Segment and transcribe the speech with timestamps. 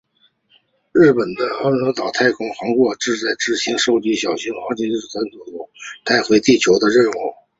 [0.93, 4.57] 日本的隼鸟号太空船过去亦在执行收集小行星尘
[5.29, 5.67] 土的样本
[6.03, 7.35] 带回地球的任务。